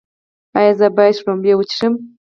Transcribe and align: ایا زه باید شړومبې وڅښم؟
ایا 0.57 0.71
زه 0.79 0.87
باید 0.95 1.15
شړومبې 1.19 1.53
وڅښم؟ 1.55 1.93